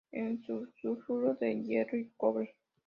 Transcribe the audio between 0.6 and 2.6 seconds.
sulfuro de hierro y cobre.